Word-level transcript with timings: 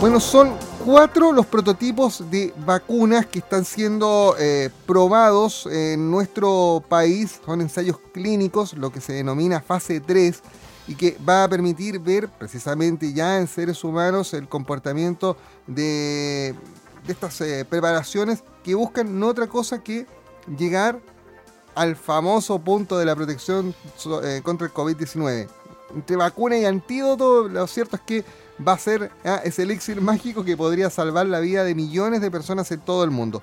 Bueno, 0.00 0.20
son 0.20 0.56
cuatro 0.84 1.32
los 1.32 1.46
prototipos 1.46 2.30
de 2.30 2.54
vacunas 2.64 3.26
que 3.26 3.40
están 3.40 3.64
siendo 3.64 4.36
eh, 4.38 4.70
probados 4.86 5.66
en 5.66 6.08
nuestro 6.08 6.84
país. 6.88 7.40
Son 7.44 7.60
ensayos 7.60 7.98
clínicos, 8.12 8.74
lo 8.74 8.92
que 8.92 9.00
se 9.00 9.14
denomina 9.14 9.60
fase 9.60 9.98
3, 9.98 10.40
y 10.86 10.94
que 10.94 11.18
va 11.28 11.42
a 11.42 11.48
permitir 11.48 11.98
ver 11.98 12.28
precisamente 12.28 13.12
ya 13.12 13.38
en 13.38 13.48
seres 13.48 13.82
humanos 13.82 14.34
el 14.34 14.48
comportamiento 14.48 15.36
de, 15.66 16.54
estas 17.08 17.40
eh, 17.40 17.66
preparaciones 17.68 18.44
que 18.62 18.76
buscan 18.76 19.18
no 19.18 19.26
otra 19.26 19.48
cosa 19.48 19.82
que 19.82 20.06
llegar 20.56 21.00
al 21.74 21.96
famoso 21.96 22.56
punto 22.60 22.98
de 22.98 23.04
la 23.04 23.16
protección 23.16 23.74
eh, 24.22 24.42
contra 24.44 24.68
el 24.68 24.72
COVID-19. 24.72 25.48
Entre 25.94 26.16
vacuna 26.16 26.58
y 26.58 26.64
antídoto, 26.64 27.48
lo 27.48 27.66
cierto 27.66 27.96
es 27.96 28.02
que 28.02 28.24
va 28.66 28.72
a 28.72 28.78
ser 28.78 29.10
ah, 29.24 29.40
ese 29.44 29.62
elixir 29.62 30.00
mágico 30.00 30.44
que 30.44 30.56
podría 30.56 30.90
salvar 30.90 31.26
la 31.26 31.40
vida 31.40 31.64
de 31.64 31.74
millones 31.74 32.20
de 32.20 32.30
personas 32.30 32.70
en 32.72 32.80
todo 32.80 33.04
el 33.04 33.10
mundo. 33.10 33.42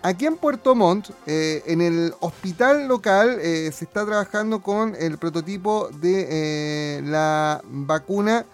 Aquí 0.00 0.26
en 0.26 0.36
Puerto 0.36 0.76
Montt, 0.76 1.10
eh, 1.26 1.62
en 1.66 1.80
el 1.80 2.14
hospital 2.20 2.86
local, 2.86 3.38
eh, 3.40 3.70
se 3.72 3.84
está 3.84 4.06
trabajando 4.06 4.62
con 4.62 4.94
el 4.94 5.18
prototipo 5.18 5.88
de 6.00 6.26
eh, 6.98 7.02
la 7.02 7.60
vacuna. 7.64 8.46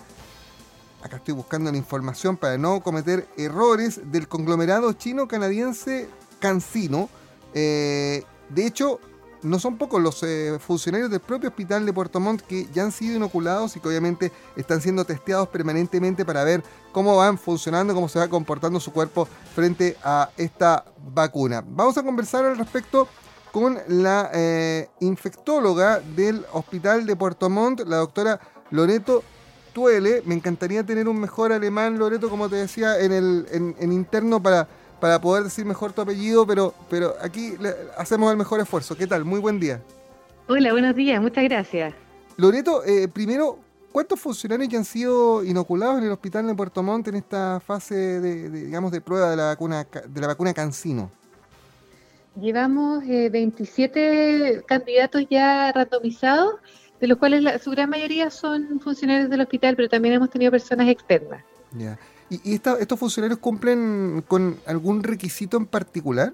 Acá 1.02 1.16
estoy 1.16 1.34
buscando 1.34 1.70
la 1.70 1.76
información 1.76 2.38
para 2.38 2.56
no 2.56 2.80
cometer 2.80 3.28
errores 3.36 4.00
del 4.10 4.26
conglomerado 4.26 4.94
chino-canadiense 4.94 6.08
CanSino. 6.38 7.10
de 7.52 8.24
hecho, 8.56 9.00
no 9.44 9.58
son 9.58 9.76
pocos 9.76 10.02
los 10.02 10.22
eh, 10.22 10.58
funcionarios 10.58 11.10
del 11.10 11.20
propio 11.20 11.50
hospital 11.50 11.84
de 11.84 11.92
Puerto 11.92 12.18
Montt 12.18 12.40
que 12.42 12.66
ya 12.72 12.82
han 12.82 12.92
sido 12.92 13.16
inoculados 13.16 13.76
y 13.76 13.80
que 13.80 13.88
obviamente 13.88 14.32
están 14.56 14.80
siendo 14.80 15.04
testeados 15.04 15.48
permanentemente 15.48 16.24
para 16.24 16.42
ver 16.44 16.62
cómo 16.92 17.16
van 17.16 17.38
funcionando, 17.38 17.94
cómo 17.94 18.08
se 18.08 18.18
va 18.18 18.28
comportando 18.28 18.80
su 18.80 18.92
cuerpo 18.92 19.28
frente 19.54 19.96
a 20.02 20.30
esta 20.36 20.84
vacuna. 21.12 21.62
Vamos 21.66 21.96
a 21.98 22.02
conversar 22.02 22.46
al 22.46 22.56
respecto 22.56 23.06
con 23.52 23.78
la 23.86 24.30
eh, 24.32 24.88
infectóloga 25.00 26.00
del 26.00 26.44
hospital 26.52 27.06
de 27.06 27.14
Puerto 27.14 27.50
Montt, 27.50 27.82
la 27.86 27.98
doctora 27.98 28.40
Loreto 28.70 29.22
Tuele. 29.74 30.22
Me 30.24 30.34
encantaría 30.34 30.84
tener 30.84 31.06
un 31.06 31.20
mejor 31.20 31.52
alemán, 31.52 31.98
Loreto, 31.98 32.30
como 32.30 32.48
te 32.48 32.56
decía, 32.56 32.98
en 32.98 33.12
el 33.12 33.46
en 33.78 33.92
interno 33.92 34.42
para 34.42 34.66
para 35.04 35.20
poder 35.20 35.44
decir 35.44 35.66
mejor 35.66 35.92
tu 35.92 36.00
apellido, 36.00 36.46
pero, 36.46 36.72
pero 36.88 37.14
aquí 37.20 37.52
hacemos 37.98 38.30
el 38.30 38.38
mejor 38.38 38.60
esfuerzo. 38.60 38.96
¿Qué 38.96 39.06
tal? 39.06 39.22
Muy 39.22 39.38
buen 39.38 39.60
día. 39.60 39.82
Hola, 40.48 40.72
buenos 40.72 40.96
días, 40.96 41.20
muchas 41.20 41.44
gracias. 41.44 41.92
Loreto, 42.38 42.82
eh, 42.86 43.06
primero, 43.06 43.58
¿cuántos 43.92 44.18
funcionarios 44.18 44.66
ya 44.70 44.78
han 44.78 44.86
sido 44.86 45.44
inoculados 45.44 45.98
en 45.98 46.04
el 46.04 46.10
hospital 46.10 46.46
de 46.46 46.54
Puerto 46.54 46.82
Montt 46.82 47.08
en 47.08 47.16
esta 47.16 47.60
fase 47.60 47.94
de, 47.94 48.48
digamos, 48.48 48.92
de 48.92 49.02
prueba 49.02 49.28
de 49.28 49.36
la 49.36 49.44
vacuna, 49.48 49.86
de 50.08 50.20
la 50.22 50.26
vacuna 50.26 50.54
Cancino? 50.54 51.10
Llevamos 52.40 53.06
27 53.06 54.48
eh, 54.48 54.62
candidatos 54.62 55.26
ya 55.28 55.70
randomizados, 55.72 56.54
de 56.98 57.08
los 57.08 57.18
cuales 57.18 57.60
su 57.60 57.72
gran 57.72 57.90
mayoría 57.90 58.30
son 58.30 58.80
funcionarios 58.80 59.28
del 59.28 59.42
hospital, 59.42 59.76
pero 59.76 59.86
también 59.86 60.14
hemos 60.14 60.30
tenido 60.30 60.50
personas 60.50 60.88
externas. 60.88 61.44
Ya. 61.72 61.98
¿Y, 62.30 62.54
estos 62.54 62.98
funcionarios 62.98 63.38
cumplen 63.38 64.24
con 64.26 64.58
algún 64.66 65.02
requisito 65.02 65.56
en 65.56 65.66
particular? 65.66 66.32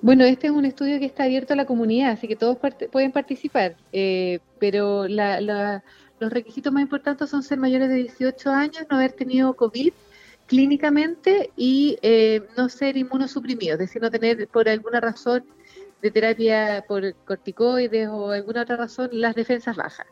Bueno, 0.00 0.24
este 0.24 0.48
es 0.48 0.52
un 0.52 0.64
estudio 0.64 0.98
que 0.98 1.06
está 1.06 1.24
abierto 1.24 1.52
a 1.52 1.56
la 1.56 1.64
comunidad, 1.64 2.10
así 2.10 2.26
que 2.26 2.34
todos 2.34 2.58
pueden 2.90 3.12
participar, 3.12 3.76
eh, 3.92 4.40
pero 4.58 5.06
los 5.06 6.32
requisitos 6.32 6.72
más 6.72 6.82
importantes 6.82 7.30
son 7.30 7.42
ser 7.44 7.58
mayores 7.58 7.88
de 7.88 7.94
18 7.96 8.50
años, 8.50 8.84
no 8.90 8.96
haber 8.96 9.12
tenido 9.12 9.54
COVID 9.54 9.92
clínicamente 10.46 11.50
y 11.56 11.98
eh, 12.02 12.42
no 12.56 12.68
ser 12.68 12.96
inmunosuprimidos, 12.96 13.74
es 13.74 13.86
decir, 13.86 14.02
no 14.02 14.10
tener 14.10 14.48
por 14.48 14.68
alguna 14.68 15.00
razón 15.00 15.44
de 16.02 16.10
terapia 16.10 16.84
por 16.86 17.14
corticoides 17.24 18.08
o 18.08 18.32
alguna 18.32 18.62
otra 18.62 18.76
razón 18.76 19.08
las 19.12 19.36
defensas 19.36 19.76
bajas. 19.76 20.06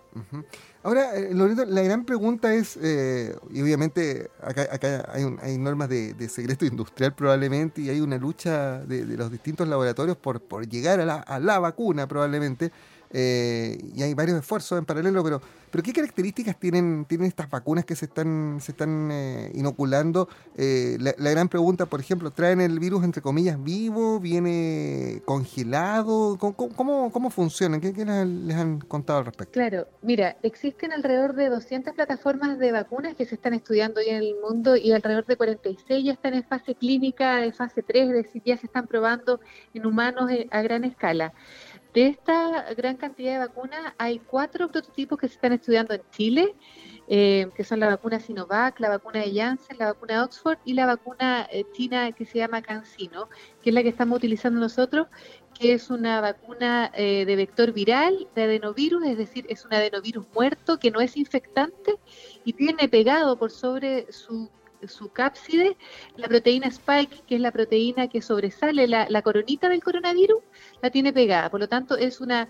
Ahora, 0.82 1.14
eh, 1.14 1.34
Loreto, 1.34 1.66
la 1.66 1.82
gran 1.82 2.06
pregunta 2.06 2.54
es, 2.54 2.78
eh, 2.80 3.36
y 3.50 3.60
obviamente 3.60 4.30
acá, 4.42 5.06
hay, 5.12 5.58
normas 5.58 5.90
de, 5.90 6.28
secreto 6.28 6.64
industrial 6.66 7.14
probablemente 7.14 7.82
y 7.82 7.90
hay 7.90 8.00
una 8.00 8.16
lucha 8.16 8.78
de, 8.78 9.04
los 9.04 9.30
distintos 9.30 9.68
laboratorios 9.68 10.16
por, 10.16 10.40
por 10.40 10.66
llegar 10.66 11.00
a 11.00 11.04
la, 11.04 11.16
a 11.16 11.38
la 11.38 11.58
vacuna 11.58 12.08
probablemente, 12.08 12.72
eh, 13.12 13.76
y 13.94 14.02
hay 14.02 14.14
varios 14.14 14.38
esfuerzos 14.38 14.78
en 14.78 14.84
paralelo, 14.84 15.24
pero, 15.24 15.40
pero 15.70 15.82
¿qué 15.82 15.92
características 15.92 16.58
tienen, 16.58 17.04
tienen 17.06 17.26
estas 17.26 17.50
vacunas 17.50 17.84
que 17.84 17.96
se 17.96 18.04
están, 18.04 18.58
se 18.60 18.70
están 18.70 19.10
eh, 19.10 19.50
inoculando? 19.54 20.28
Eh, 20.56 20.96
la, 21.00 21.30
gran 21.30 21.48
pregunta, 21.48 21.86
por 21.86 21.98
ejemplo, 21.98 22.30
¿traen 22.30 22.60
el 22.60 22.78
virus 22.78 23.02
entre 23.02 23.20
comillas 23.20 23.62
vivo? 23.62 24.20
¿Viene 24.20 25.22
congelado? 25.24 26.38
¿Cómo, 26.38 27.10
cómo, 27.10 27.30
funcionan? 27.30 27.80
¿Qué, 27.80 27.92
les, 27.92 28.56
han 28.56 28.78
contado 28.80 29.20
al 29.20 29.24
respecto? 29.24 29.54
Claro, 29.54 29.88
mira, 30.02 30.36
existen 30.70 30.92
alrededor 30.92 31.34
de 31.34 31.48
200 31.48 31.94
plataformas 31.94 32.56
de 32.56 32.70
vacunas 32.70 33.16
que 33.16 33.24
se 33.26 33.34
están 33.34 33.54
estudiando 33.54 33.98
hoy 33.98 34.06
en 34.08 34.16
el 34.16 34.36
mundo 34.40 34.76
y 34.76 34.92
alrededor 34.92 35.26
de 35.26 35.36
46 35.36 36.04
ya 36.04 36.12
están 36.12 36.34
en 36.34 36.44
fase 36.44 36.76
clínica, 36.76 37.38
de 37.38 37.52
fase 37.52 37.82
3, 37.82 38.08
es 38.08 38.12
decir, 38.12 38.42
ya 38.44 38.56
se 38.56 38.66
están 38.66 38.86
probando 38.86 39.40
en 39.74 39.84
humanos 39.84 40.30
a 40.50 40.62
gran 40.62 40.84
escala. 40.84 41.34
De 41.92 42.06
esta 42.06 42.72
gran 42.74 42.96
cantidad 42.96 43.32
de 43.32 43.38
vacunas, 43.48 43.94
hay 43.98 44.20
cuatro 44.20 44.70
prototipos 44.70 45.18
que 45.18 45.26
se 45.26 45.34
están 45.34 45.52
estudiando 45.52 45.92
en 45.92 46.02
Chile, 46.12 46.54
eh, 47.08 47.48
que 47.56 47.64
son 47.64 47.80
la 47.80 47.88
vacuna 47.88 48.20
Sinovac, 48.20 48.78
la 48.78 48.90
vacuna 48.90 49.18
de 49.18 49.34
Janssen, 49.34 49.76
la 49.76 49.86
vacuna 49.86 50.22
Oxford 50.22 50.58
y 50.64 50.74
la 50.74 50.86
vacuna 50.86 51.48
eh, 51.50 51.64
china 51.72 52.12
que 52.12 52.24
se 52.24 52.38
llama 52.38 52.62
CanSino, 52.62 53.28
que 53.60 53.70
es 53.70 53.74
la 53.74 53.82
que 53.82 53.88
estamos 53.88 54.18
utilizando 54.18 54.60
nosotros, 54.60 55.08
es 55.60 55.90
una 55.90 56.20
vacuna 56.20 56.90
eh, 56.94 57.24
de 57.26 57.36
vector 57.36 57.72
viral 57.72 58.28
de 58.34 58.44
adenovirus, 58.44 59.04
es 59.04 59.18
decir, 59.18 59.46
es 59.48 59.64
un 59.64 59.74
adenovirus 59.74 60.26
muerto 60.34 60.78
que 60.78 60.90
no 60.90 61.00
es 61.00 61.16
infectante 61.16 61.96
y 62.44 62.54
tiene 62.54 62.88
pegado 62.88 63.38
por 63.38 63.50
sobre 63.50 64.10
su 64.10 64.48
su 64.86 65.10
cápside, 65.10 65.76
la 66.16 66.28
proteína 66.28 66.68
spike, 66.68 67.22
que 67.26 67.36
es 67.36 67.40
la 67.40 67.50
proteína 67.50 68.08
que 68.08 68.22
sobresale 68.22 68.86
la, 68.86 69.22
coronita 69.22 69.68
del 69.68 69.82
coronavirus, 69.82 70.42
la 70.82 70.90
tiene 70.90 71.12
pegada. 71.12 71.50
Por 71.50 71.60
lo 71.60 71.68
tanto, 71.68 71.96
es 71.96 72.20
una 72.20 72.48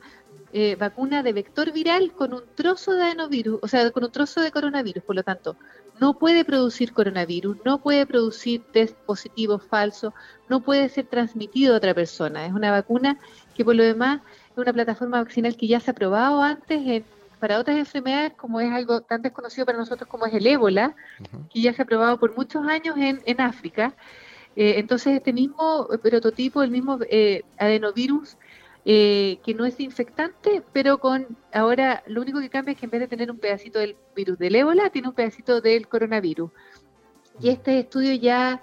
eh, 0.52 0.76
vacuna 0.76 1.22
de 1.22 1.32
vector 1.32 1.72
viral 1.72 2.12
con 2.12 2.34
un 2.34 2.42
trozo 2.54 2.94
de 2.94 3.04
adenovirus, 3.04 3.60
o 3.62 3.68
sea, 3.68 3.90
con 3.90 4.04
un 4.04 4.12
trozo 4.12 4.40
de 4.40 4.50
coronavirus. 4.50 5.02
Por 5.02 5.16
lo 5.16 5.22
tanto, 5.22 5.56
no 6.00 6.18
puede 6.18 6.44
producir 6.44 6.92
coronavirus, 6.92 7.58
no 7.64 7.82
puede 7.82 8.06
producir 8.06 8.62
test 8.72 8.96
positivos 8.96 9.62
falsos, 9.62 10.14
no 10.48 10.60
puede 10.60 10.88
ser 10.88 11.06
transmitido 11.06 11.74
a 11.74 11.76
otra 11.76 11.94
persona. 11.94 12.46
Es 12.46 12.52
una 12.52 12.70
vacuna 12.70 13.18
que, 13.54 13.64
por 13.64 13.74
lo 13.74 13.82
demás, 13.82 14.20
es 14.50 14.58
una 14.58 14.72
plataforma 14.72 15.22
vaccinal 15.22 15.56
que 15.56 15.66
ya 15.66 15.80
se 15.80 15.90
ha 15.90 15.94
probado 15.94 16.42
antes 16.42 16.80
en 16.86 17.04
para 17.40 17.58
otras 17.58 17.78
enfermedades, 17.78 18.34
como 18.34 18.60
es 18.60 18.70
algo 18.70 19.00
tan 19.00 19.22
desconocido 19.22 19.66
para 19.66 19.78
nosotros 19.78 20.08
como 20.08 20.26
es 20.26 20.34
el 20.34 20.46
ébola, 20.46 20.94
que 21.52 21.60
ya 21.60 21.72
se 21.72 21.82
ha 21.82 21.84
probado 21.84 22.18
por 22.18 22.36
muchos 22.36 22.66
años 22.66 22.96
en, 22.96 23.20
en 23.24 23.40
África. 23.40 23.94
Eh, 24.56 24.74
entonces, 24.76 25.14
este 25.16 25.32
mismo 25.32 25.88
prototipo, 26.02 26.62
el 26.62 26.70
mismo 26.70 26.98
eh, 27.08 27.42
adenovirus, 27.58 28.36
eh, 28.84 29.38
que 29.44 29.54
no 29.54 29.64
es 29.64 29.78
infectante, 29.78 30.62
pero 30.72 30.98
con 30.98 31.36
ahora 31.52 32.02
lo 32.06 32.22
único 32.22 32.40
que 32.40 32.48
cambia 32.48 32.72
es 32.72 32.78
que 32.78 32.86
en 32.86 32.90
vez 32.90 33.00
de 33.00 33.08
tener 33.08 33.30
un 33.30 33.38
pedacito 33.38 33.78
del 33.78 33.96
virus 34.16 34.38
del 34.38 34.54
ébola, 34.56 34.90
tiene 34.90 35.08
un 35.08 35.14
pedacito 35.14 35.60
del 35.60 35.86
coronavirus. 35.86 36.50
Y 37.40 37.50
este 37.50 37.78
estudio 37.78 38.14
ya 38.14 38.62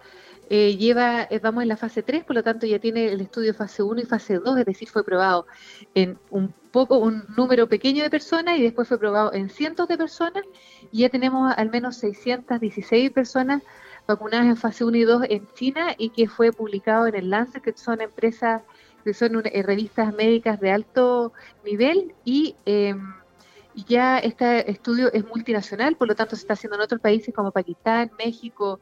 eh, 0.49 0.77
lleva, 0.77 1.23
eh, 1.23 1.39
vamos 1.39 1.63
en 1.63 1.69
la 1.69 1.77
fase 1.77 2.03
3, 2.03 2.23
por 2.23 2.35
lo 2.35 2.43
tanto 2.43 2.65
ya 2.65 2.79
tiene 2.79 3.07
el 3.11 3.19
estudio 3.19 3.53
fase 3.53 3.83
1 3.83 4.01
y 4.01 4.05
fase 4.05 4.39
2, 4.39 4.59
es 4.59 4.65
decir, 4.65 4.87
fue 4.87 5.03
probado 5.03 5.45
en 5.93 6.17
un 6.29 6.53
poco, 6.71 6.99
un 6.99 7.25
número 7.35 7.67
pequeño 7.67 8.03
de 8.03 8.09
personas 8.09 8.57
y 8.57 8.63
después 8.63 8.87
fue 8.87 8.97
probado 8.97 9.33
en 9.33 9.49
cientos 9.49 9.87
de 9.87 9.97
personas. 9.97 10.43
Y 10.91 10.99
ya 10.99 11.09
tenemos 11.09 11.53
al 11.55 11.69
menos 11.69 11.97
616 11.97 13.11
personas 13.11 13.61
vacunadas 14.07 14.47
en 14.47 14.57
fase 14.57 14.85
1 14.85 14.97
y 14.97 15.03
2 15.03 15.23
en 15.29 15.47
China 15.53 15.95
y 15.97 16.09
que 16.09 16.29
fue 16.29 16.53
publicado 16.53 17.07
en 17.07 17.15
el 17.15 17.29
Lancet, 17.29 17.61
que 17.61 17.73
son 17.75 17.99
empresas, 17.99 18.61
que 19.03 19.13
son 19.13 19.45
eh, 19.45 19.63
revistas 19.63 20.13
médicas 20.13 20.59
de 20.61 20.71
alto 20.71 21.33
nivel 21.65 22.13
y 22.23 22.55
em, 22.65 23.15
ya 23.85 24.17
este 24.19 24.71
estudio 24.71 25.11
es 25.13 25.25
multinacional, 25.25 25.95
por 25.97 26.07
lo 26.07 26.15
tanto 26.15 26.35
se 26.35 26.41
está 26.41 26.53
haciendo 26.53 26.77
en 26.77 26.81
otros 26.81 27.01
países 27.01 27.33
como 27.33 27.51
Pakistán, 27.51 28.11
México, 28.17 28.79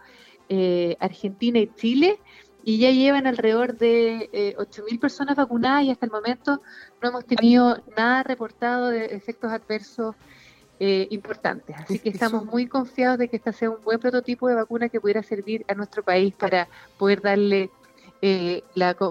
eh, 0.50 0.98
Argentina 1.00 1.60
y 1.60 1.72
Chile, 1.76 2.20
y 2.64 2.80
ya 2.80 2.90
llevan 2.90 3.28
alrededor 3.28 3.78
de 3.78 4.30
eh, 4.34 4.56
8.000 4.58 5.00
personas 5.00 5.36
vacunadas 5.36 5.84
y 5.84 5.92
hasta 5.92 6.08
el 6.08 6.12
momento 6.12 6.62
no 7.02 7.10
hemos 7.10 7.26
tenido 7.26 7.82
nada 7.96 8.24
reportado 8.24 8.90
de 8.90 9.06
efectos 9.06 9.52
adversos 9.52 10.16
eh, 10.80 11.08
importantes. 11.12 11.76
Así 11.78 12.00
que 12.00 12.10
estamos 12.10 12.44
muy 12.44 12.68
confiados 12.68 13.20
de 13.20 13.30
que 13.30 13.38
este 13.38 13.54
sea 13.54 13.70
un 13.70 13.84
buen 13.84 14.00
prototipo 14.00 14.48
de 14.48 14.56
vacuna 14.56 14.90
que 14.90 15.00
pudiera 15.00 15.22
servir 15.22 15.64
a 15.68 15.76
nuestro 15.76 16.04
país 16.04 16.34
para 16.34 16.68
poder 16.98 17.22
darle 17.22 17.70
eh, 18.22 18.64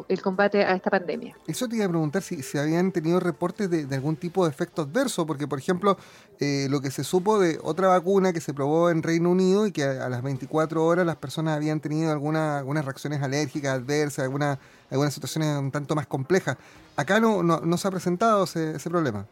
el 0.09 0.23
combate 0.23 0.65
a 0.65 0.75
esta 0.75 0.91
pandemia. 0.91 1.37
Eso 1.47 1.69
te 1.69 1.77
iba 1.77 1.85
a 1.85 1.89
preguntar 1.89 2.23
si, 2.23 2.43
se 2.43 2.59
habían 2.59 2.91
tenido 2.93 3.21
reportes 3.21 3.71
de, 3.71 3.87
algún 3.95 4.17
tipo 4.17 4.45
de 4.45 4.51
efecto 4.51 4.83
adverso, 4.83 5.27
porque 5.27 5.47
por 5.47 5.59
ejemplo, 5.59 5.97
eh, 6.41 6.67
lo 6.71 6.81
que 6.81 6.91
se 6.91 7.05
supo 7.05 7.39
de 7.39 7.59
otra 7.63 7.89
vacuna 7.89 8.33
que 8.33 8.41
se 8.41 8.55
probó 8.55 8.91
en 8.91 9.03
Reino 9.03 9.31
Unido 9.31 9.67
y 9.67 9.73
que 9.73 9.85
a, 9.85 10.09
las 10.09 10.23
24 10.23 10.85
horas 10.85 11.07
las 11.07 11.17
personas 11.17 11.57
habían 11.57 11.81
tenido 11.81 12.11
alguna, 12.11 12.59
algunas 12.59 12.85
reacciones 12.85 13.23
alérgicas, 13.23 13.75
adversas, 13.75 14.25
alguna, 14.25 14.59
algunas 14.91 15.15
situaciones 15.15 15.57
un 15.59 15.71
tanto 15.71 15.95
más 15.95 16.07
complejas. 16.07 16.57
Acá 16.97 17.21
no, 17.21 17.43
no, 17.43 17.77
se 17.77 17.89
ha 17.89 17.91
presentado 17.91 18.45
ese, 18.45 18.77
ese 18.77 18.89
problema. 18.89 19.27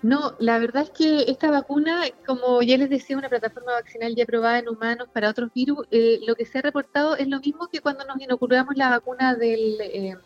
No, 0.00 0.36
la 0.38 0.58
verdad 0.58 0.84
es 0.84 0.90
que 0.90 1.30
esta 1.30 1.50
vacuna, 1.50 2.02
como 2.24 2.62
ya 2.62 2.76
les 2.78 2.88
decía, 2.88 3.18
una 3.18 3.28
plataforma 3.28 3.72
vaccinal 3.72 4.14
ya 4.14 4.26
probada 4.26 4.60
en 4.60 4.68
humanos 4.68 5.08
para 5.12 5.28
otros 5.28 5.52
virus, 5.52 5.86
eh, 5.90 6.20
lo 6.24 6.36
que 6.36 6.46
se 6.46 6.58
ha 6.58 6.62
reportado 6.62 7.16
es 7.16 7.26
lo 7.26 7.40
mismo 7.40 7.66
que 7.66 7.80
cuando 7.80 8.04
nos 8.04 8.20
inoculamos 8.20 8.76
la 8.76 8.90
vacuna 8.90 9.34
del, 9.34 9.80
eh, 9.80 10.16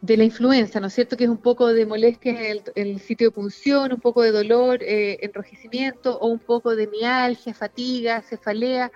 de 0.00 0.16
la 0.16 0.24
influenza, 0.24 0.80
¿no 0.80 0.86
es 0.86 0.94
cierto? 0.94 1.16
Que 1.16 1.24
es 1.24 1.30
un 1.30 1.38
poco 1.38 1.66
de 1.68 1.84
molestia 1.84 2.32
en 2.32 2.62
el, 2.74 3.00
sitio 3.00 3.28
de 3.28 3.32
punción, 3.32 3.92
un 3.92 4.00
poco 4.00 4.22
de 4.22 4.30
dolor, 4.30 4.82
eh, 4.82 5.18
enrojecimiento 5.22 6.18
o 6.18 6.28
un 6.28 6.38
poco 6.38 6.74
de 6.74 6.86
mialgia, 6.86 7.52
fatiga, 7.52 8.22
cefalea 8.22 8.90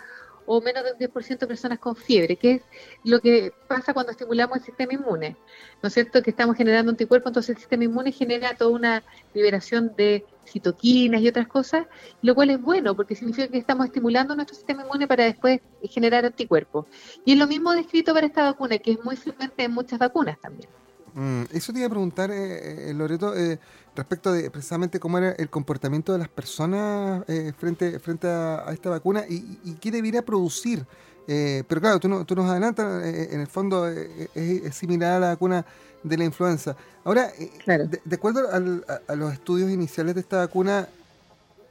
o 0.46 0.60
menos 0.60 0.84
de 0.84 0.92
un 0.92 0.98
10% 0.98 1.38
de 1.38 1.46
personas 1.46 1.78
con 1.78 1.96
fiebre, 1.96 2.36
que 2.36 2.52
es 2.52 2.62
lo 3.04 3.20
que 3.20 3.52
pasa 3.68 3.94
cuando 3.94 4.12
estimulamos 4.12 4.58
el 4.58 4.64
sistema 4.64 4.94
inmune, 4.94 5.36
¿no 5.82 5.86
es 5.86 5.94
cierto? 5.94 6.22
Que 6.22 6.30
estamos 6.30 6.56
generando 6.56 6.90
anticuerpos, 6.90 7.30
entonces 7.30 7.50
el 7.50 7.58
sistema 7.58 7.84
inmune 7.84 8.12
genera 8.12 8.56
toda 8.56 8.70
una 8.70 9.04
liberación 9.34 9.94
de 9.96 10.24
citoquinas 10.46 11.22
y 11.22 11.28
otras 11.28 11.48
cosas, 11.48 11.86
lo 12.20 12.34
cual 12.34 12.50
es 12.50 12.60
bueno 12.60 12.94
porque 12.96 13.14
significa 13.14 13.48
que 13.48 13.58
estamos 13.58 13.86
estimulando 13.86 14.34
nuestro 14.34 14.56
sistema 14.56 14.82
inmune 14.82 15.06
para 15.06 15.24
después 15.24 15.60
generar 15.90 16.24
anticuerpos. 16.24 16.86
Y 17.24 17.32
es 17.32 17.38
lo 17.38 17.46
mismo 17.46 17.72
descrito 17.72 18.12
para 18.14 18.26
esta 18.26 18.42
vacuna, 18.42 18.78
que 18.78 18.92
es 18.92 19.04
muy 19.04 19.16
frecuente 19.16 19.64
en 19.64 19.72
muchas 19.72 19.98
vacunas 19.98 20.40
también. 20.40 20.68
Mm, 21.14 21.42
eso 21.52 21.72
te 21.72 21.78
iba 21.78 21.86
a 21.86 21.90
preguntar, 21.90 22.30
eh, 22.30 22.90
eh 22.90 22.94
Loreto, 22.94 23.36
eh, 23.36 23.58
respecto 23.94 24.32
de 24.32 24.50
precisamente 24.50 24.98
cómo 24.98 25.18
era 25.18 25.32
el 25.32 25.50
comportamiento 25.50 26.12
de 26.12 26.18
las 26.18 26.28
personas 26.28 27.24
eh, 27.28 27.52
frente, 27.56 27.98
frente 27.98 28.26
a, 28.28 28.64
esta 28.72 28.88
vacuna 28.90 29.24
y, 29.28 29.74
qué 29.80 29.90
debiera 29.90 30.22
producir. 30.22 30.86
pero 31.26 31.80
claro, 31.80 32.00
tú, 32.00 32.08
no, 32.08 32.24
tú 32.24 32.34
nos 32.34 32.50
adelantas, 32.50 33.04
en 33.04 33.40
el 33.40 33.46
fondo 33.46 33.86
es, 33.86 34.74
similar 34.74 35.14
a 35.14 35.20
la 35.20 35.28
vacuna 35.28 35.64
de 36.02 36.16
la 36.16 36.24
influenza. 36.24 36.76
Ahora, 37.04 37.30
de, 37.66 38.16
acuerdo 38.16 38.48
a, 38.50 39.14
los 39.14 39.32
estudios 39.32 39.70
iniciales 39.70 40.14
de 40.14 40.22
esta 40.22 40.38
vacuna, 40.38 40.88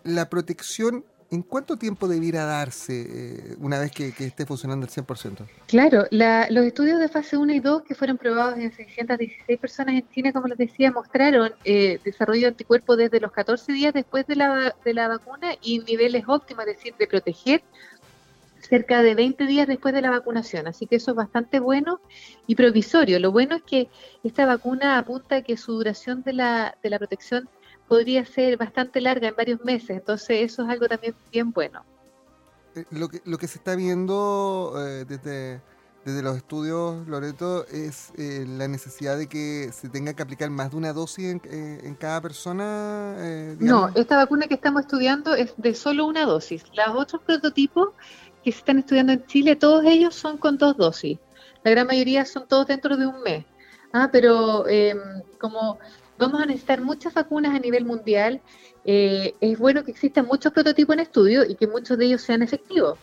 la 0.04 0.30
protección 0.30 1.04
¿En 1.32 1.44
cuánto 1.44 1.78
tiempo 1.78 2.10
debiera 2.10 2.44
darse 2.44 3.06
eh, 3.08 3.56
una 3.60 3.80
vez 3.80 3.94
que, 3.94 4.10
esté 4.10 4.46
funcionando 4.46 4.86
al 4.86 4.92
100%? 4.92 5.48
Claro, 5.66 6.06
los 6.12 6.66
estudios 6.66 7.00
de 7.00 7.08
fase 7.08 7.38
1 7.38 7.54
y 7.54 7.62
2 7.62 7.84
que 7.84 7.96
fueron 7.96 8.18
probados 8.18 8.60
en 8.60 8.70
616 8.74 9.58
personas 9.58 9.96
en 9.96 10.10
China, 10.10 10.34
como 10.34 10.48
les 10.48 10.58
decía, 10.58 10.92
mostraron 10.92 11.54
eh, 11.64 12.02
desarrollo 12.04 12.42
de 12.42 12.48
anticuerpos 12.48 12.98
desde 12.98 13.22
los 13.22 13.32
14 13.32 13.72
días 13.72 13.94
después 13.94 14.28
de 14.28 14.36
la, 14.36 14.76
de 14.84 14.94
la 14.94 15.08
vacuna 15.08 15.54
y 15.62 15.80
niveles 15.80 16.26
óptimos, 16.28 16.68
es 16.68 16.76
decir, 16.76 16.96
de 17.00 17.08
proteger 17.08 17.64
cerca 18.60 19.02
de 19.02 19.16
20 19.16 19.46
días 19.46 19.68
después 19.68 19.94
de 19.94 20.02
la 20.02 20.10
vacunación. 20.10 20.68
Así 20.68 20.86
que 20.86 20.98
eso 20.98 21.12
es 21.12 21.18
bastante 21.18 21.62
bueno 21.62 22.02
y 22.46 22.56
provisorio. 22.56 23.20
Lo 23.20 23.32
bueno 23.32 23.56
es 23.56 23.64
que 23.64 23.88
esta 24.26 24.46
vacuna 24.46 24.98
apunta 24.98 25.38
a 25.38 25.42
que 25.44 25.56
su 25.56 25.72
duración 25.74 26.24
de 26.24 26.34
la, 26.34 26.78
de 26.84 26.90
la 26.90 27.00
protección 27.00 27.48
podría 27.92 28.26
ser 28.26 28.56
bastante 28.56 29.02
larga 29.02 29.28
en 29.28 29.36
varios 29.36 29.62
meses, 29.66 29.90
entonces 29.90 30.50
eso 30.50 30.64
es 30.64 30.70
algo 30.70 30.88
también 30.88 31.14
bien 31.30 31.52
bueno. 31.52 31.84
Eh, 32.74 32.86
lo 32.90 33.10
que, 33.10 33.22
lo 33.26 33.38
que 33.38 33.50
se 33.50 33.58
está 33.58 33.76
viendo 33.76 34.76
eh, 34.78 35.04
desde, 35.04 35.62
desde 36.06 36.24
los 36.24 36.38
estudios, 36.38 37.06
Loreto, 37.06 37.68
es 37.68 38.14
eh, 38.18 38.46
la 38.48 38.70
necesidad 38.70 39.18
de 39.18 39.28
que 39.28 39.72
se 39.74 39.90
tenga 39.90 40.14
que 40.14 40.24
aplicar 40.24 40.50
más 40.50 40.72
de 40.72 40.78
una 40.78 40.94
dosis 40.94 41.36
en, 41.44 41.96
cada 41.96 42.22
persona. 42.22 43.18
no, 43.60 43.90
esta 43.94 44.16
vacuna 44.16 44.48
que 44.48 44.54
estamos 44.54 44.84
estudiando 44.84 45.36
es 45.36 45.54
de 45.58 45.76
solo 45.76 46.06
una 46.06 46.24
dosis. 46.24 46.64
Los 46.74 46.96
otros 46.96 47.22
prototipos 47.24 47.90
que 48.42 48.54
se 48.54 48.60
están 48.60 48.80
estudiando 48.80 49.12
en 49.12 49.26
Chile, 49.26 49.58
todos 49.58 49.84
ellos 49.84 50.16
son 50.16 50.38
con 50.38 50.58
dos 50.58 50.78
dosis. 50.78 51.20
La 51.66 51.72
gran 51.72 51.88
mayoría 51.88 52.24
son 52.24 52.48
todos 52.48 52.68
dentro 52.68 52.96
de 52.96 53.06
un 53.06 53.22
mes. 53.22 53.44
Ah, 53.92 54.08
pero 54.10 54.66
em, 54.70 54.98
como 55.38 55.78
vamos 56.22 56.42
a 56.42 56.46
necesitar 56.46 56.82
muchas 56.82 57.14
vacunas 57.14 57.54
a 57.54 57.60
nivel 57.60 57.86
mundial. 57.86 58.42
Eh, 58.86 59.34
es 59.42 59.58
bueno 59.58 59.84
que 59.84 59.92
existan 59.92 60.26
muchos 60.28 60.54
prototipos 60.54 60.94
en 60.94 61.02
estudio 61.02 61.44
y 61.44 61.56
que 61.56 61.68
muchos 61.68 61.98
de 61.98 62.06
ellos 62.06 62.22
sean 62.22 62.42
efectivos. 62.42 62.98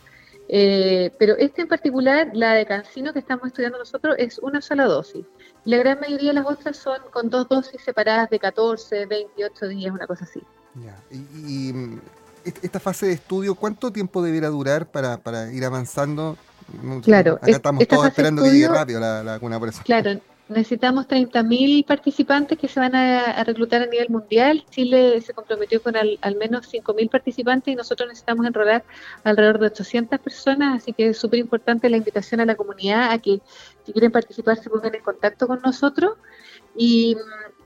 Eh, 0.51 1.11
pero 1.19 1.35
este 1.37 1.61
en 1.61 1.67
particular, 1.67 2.31
la 2.33 2.53
de 2.53 2.65
Cancino 2.65 3.13
que 3.13 3.19
estamos 3.19 3.47
estudiando 3.47 3.77
nosotros, 3.77 4.15
es 4.17 4.39
una 4.39 4.61
sola 4.61 4.85
dosis. 4.85 5.25
La 5.65 5.77
gran 5.77 5.99
mayoría 5.99 6.29
de 6.29 6.35
las 6.35 6.45
otras 6.47 6.77
son 6.77 6.97
con 7.11 7.29
dos 7.29 7.47
dosis 7.47 7.79
separadas 7.81 8.29
de 8.29 8.39
14, 8.39 9.05
28 9.05 9.67
días, 9.67 9.93
una 9.93 10.07
cosa 10.07 10.23
así. 10.23 10.41
Y, 11.11 11.73
mm, 11.73 12.01
esta 12.63 12.79
fase 12.79 13.07
de 13.07 13.13
estudio, 13.13 13.53
¿cuánto 13.53 13.91
tiempo 13.91 14.23
debiera 14.23 14.47
durar 14.47 14.87
para, 14.87 15.17
para 15.17 15.51
ir 15.51 15.65
avanzando? 15.65 16.37
Claro, 17.03 17.33
acá 17.35 17.51
estamos 17.51 17.87
todos 17.87 18.07
esperando 18.07 18.43
que 18.43 18.51
llegue 18.51 18.67
rápido 18.67 18.99
la, 18.99 19.23
la 19.23 19.31
vacuna 19.33 19.59
por 19.59 19.69
eso. 19.69 19.81
Claro, 19.83 20.19
necesitamos 20.49 21.07
30.000 21.07 21.85
participantes 21.85 22.57
que 22.57 22.67
se 22.67 22.79
van 22.79 22.95
a, 22.95 23.43
reclutar 23.43 23.81
a 23.83 23.85
nivel 23.85 24.09
mundial. 24.09 24.65
Chile 24.69 25.21
se 25.21 25.33
comprometió 25.33 25.81
con 25.81 25.95
al, 25.95 26.35
menos 26.37 26.71
5.000 26.71 27.09
participantes 27.09 27.71
y 27.71 27.75
nosotros 27.75 28.09
necesitamos 28.09 28.45
enrolar 28.45 28.83
alrededor 29.23 29.59
de 29.59 29.67
800 29.67 30.19
personas, 30.19 30.81
así 30.81 30.93
que 30.93 31.09
es 31.09 31.17
súper 31.17 31.39
importante 31.39 31.89
la 31.89 31.97
invitación 31.97 32.41
a 32.41 32.45
la 32.45 32.55
comunidad 32.55 33.11
a 33.11 33.19
que 33.19 33.41
si 33.85 33.93
quieren 33.93 34.11
participar 34.11 34.57
se 34.57 34.69
pongan 34.69 34.95
en 34.95 35.01
contacto 35.01 35.47
con 35.47 35.61
nosotros. 35.61 36.13
Y 36.75 37.15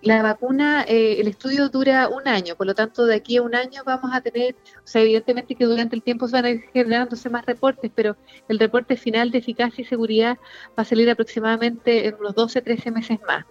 la 0.03 0.21
vacuna, 0.21 0.83
eh, 0.87 1.17
el 1.19 1.27
estudio 1.27 1.69
dura 1.69 2.09
un 2.09 2.27
año, 2.27 2.55
por 2.55 2.67
lo 2.67 2.75
tanto 2.75 3.05
de 3.05 3.15
aquí 3.15 3.37
a 3.37 3.41
un 3.41 3.55
año 3.55 3.83
vamos 3.85 4.11
a 4.13 4.21
tener, 4.21 4.55
o 4.83 4.87
sea, 4.87 5.01
evidentemente 5.01 5.55
que 5.55 5.65
durante 5.65 5.95
el 5.95 6.03
tiempo 6.03 6.27
se 6.27 6.33
van 6.33 6.45
a 6.45 6.49
ir 6.49 6.61
generándose 6.73 7.29
más 7.29 7.45
reportes, 7.45 7.91
pero 7.93 8.17
el 8.49 8.59
reporte 8.59 8.97
final 8.97 9.31
de 9.31 9.37
eficacia 9.37 9.81
y 9.81 9.85
seguridad 9.85 10.37
va 10.77 10.83
a 10.83 10.85
salir 10.85 11.09
aproximadamente 11.09 12.07
en 12.07 12.15
unos 12.15 12.35
12, 12.35 12.61
13 12.61 12.91
meses 12.91 13.19
más. 13.27 13.45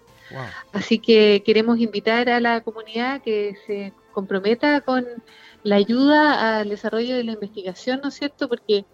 Así 0.73 0.99
que 0.99 1.43
queremos 1.45 1.79
invitar 1.79 2.31
a 2.31 2.41
la 2.41 2.63
comunidad 2.63 3.21
que 3.23 3.55
se 3.67 3.93
comprometa 4.13 4.81
con 4.81 5.07
la 5.63 5.77
ayuda 5.77 6.59
al 6.59 6.69
desarrollo 6.69 7.17
de 7.17 7.25
la 7.25 7.33
investigación, 7.33 8.01
¿no 8.03 8.09
es 8.09 8.15
cierto? 8.15 8.49
Porque 8.49 8.85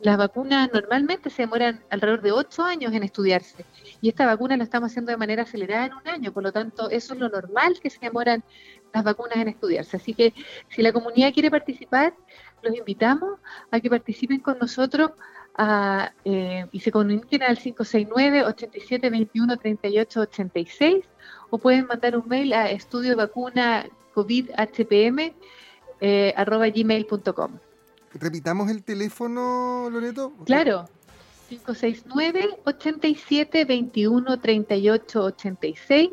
las 0.00 0.18
vacunas 0.18 0.70
normalmente 0.72 1.30
se 1.30 1.42
demoran 1.42 1.82
alrededor 1.90 2.20
de 2.20 2.32
ocho 2.32 2.62
años 2.62 2.92
en 2.92 3.02
estudiarse 3.02 3.64
y 4.00 4.08
esta 4.08 4.26
vacuna 4.26 4.56
la 4.56 4.64
estamos 4.64 4.90
haciendo 4.90 5.10
de 5.10 5.16
manera 5.16 5.44
acelerada 5.44 5.86
en 5.86 5.94
un 5.94 6.06
año, 6.08 6.32
por 6.32 6.42
lo 6.42 6.52
tanto 6.52 6.90
eso 6.90 7.14
es 7.14 7.20
lo 7.20 7.28
normal 7.28 7.78
que 7.80 7.90
se 7.90 8.00
demoran 8.00 8.44
las 8.92 9.04
vacunas 9.04 9.38
en 9.38 9.48
estudiarse. 9.48 9.96
Así 9.96 10.14
que 10.14 10.34
si 10.68 10.82
la 10.82 10.92
comunidad 10.92 11.32
quiere 11.32 11.50
participar, 11.50 12.14
los 12.62 12.76
invitamos 12.76 13.38
a 13.70 13.80
que 13.80 13.88
participen 13.88 14.40
con 14.40 14.58
nosotros 14.58 15.12
eh, 16.24 16.66
y 16.70 16.80
se 16.80 16.92
comuniquen 16.92 17.42
al 17.42 17.56
569 17.56 18.44
87 18.44 19.10
21 19.10 19.56
38 19.56 20.20
86 20.20 21.04
o 21.50 21.58
pueden 21.58 21.86
mandar 21.86 22.16
un 22.16 22.28
mail 22.28 22.52
a 22.52 22.70
estudio 22.70 23.16
vacuna 23.16 23.86
covid 24.12 24.50
hpm 24.50 25.34
eh, 26.00 26.34
arroba 26.36 26.68
gmail.com. 26.68 27.58
Repitamos 28.14 28.70
el 28.70 28.82
teléfono, 28.82 29.88
Loreto. 29.90 30.32
Claro, 30.44 30.88
569 31.48 32.60
87 32.64 33.64
21 33.64 34.40
38 34.40 35.24
86 35.24 36.10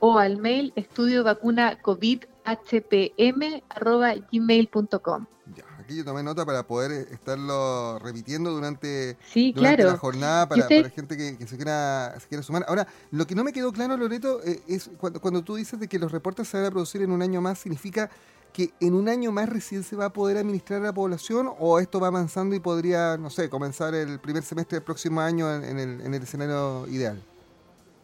o 0.00 0.18
al 0.18 0.38
mail 0.38 0.72
estudio 0.76 1.24
vacuna 1.24 1.80
covid 1.80 2.24
hpm 2.44 3.62
arroba 3.68 4.14
gmail.com. 4.30 5.26
Ya, 5.54 5.64
aquí 5.78 5.96
yo 5.96 6.04
tomé 6.04 6.22
nota 6.22 6.44
para 6.44 6.66
poder 6.66 7.08
estarlo 7.12 7.98
repitiendo 8.00 8.50
durante, 8.50 9.16
sí, 9.28 9.52
la 9.56 9.96
jornada 9.96 10.48
para, 10.48 10.68
la 10.68 10.90
gente 10.90 11.16
que, 11.16 11.46
se, 11.46 11.56
quiera, 11.56 12.14
se 12.18 12.26
quiera 12.26 12.42
sumar. 12.42 12.64
Ahora, 12.68 12.86
lo 13.12 13.26
que 13.26 13.36
no 13.36 13.44
me 13.44 13.52
quedó 13.52 13.72
claro, 13.72 13.96
Loreto, 13.96 14.40
eh, 14.44 14.60
es 14.66 14.90
cuando, 14.98 15.20
cuando 15.20 15.42
tú 15.42 15.54
dices 15.54 15.78
de 15.78 15.86
que 15.88 16.00
los 16.00 16.10
reportes 16.10 16.48
se 16.48 16.56
van 16.56 16.66
a 16.66 16.70
producir 16.70 17.02
en 17.02 17.12
un 17.12 17.22
año 17.22 17.40
más, 17.40 17.60
significa 17.60 18.10
que 18.56 18.70
en 18.80 18.94
un 18.94 19.06
año 19.10 19.32
más 19.32 19.50
recién 19.50 19.82
se 19.82 19.96
va 19.96 20.06
a 20.06 20.12
poder 20.14 20.38
administrar 20.38 20.80
a 20.80 20.84
la 20.84 20.94
población 20.94 21.50
o 21.58 21.78
esto 21.78 22.00
va 22.00 22.06
avanzando 22.06 22.56
y 22.56 22.60
podría, 22.60 23.18
no 23.18 23.28
sé, 23.28 23.50
comenzar 23.50 23.94
el 23.94 24.18
primer 24.18 24.42
semestre 24.44 24.76
del 24.76 24.82
próximo 24.82 25.20
año 25.20 25.54
en, 25.62 25.78
el, 25.78 26.14
escenario 26.14 26.86
ideal? 26.88 27.22